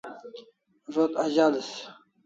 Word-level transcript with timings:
Zo't 0.93 1.13
azalis 1.25 1.69